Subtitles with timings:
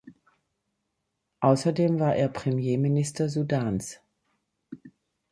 [1.41, 3.99] Außerdem war er Premierminister Sudans.